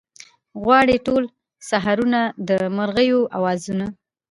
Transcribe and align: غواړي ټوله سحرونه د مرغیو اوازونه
غواړي 0.63 0.95
ټوله 1.05 1.27
سحرونه 1.69 2.21
د 2.47 2.51
مرغیو 2.77 3.19
اوازونه 3.37 3.85